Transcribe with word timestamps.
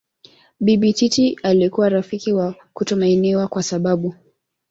Bibi 0.59 0.93
Titi 0.93 1.39
alikuwa 1.43 1.89
rafiki 1.89 2.33
wa 2.33 2.55
kutumainiwa 2.73 3.47
kwa 3.47 3.63
sababu 3.63 4.15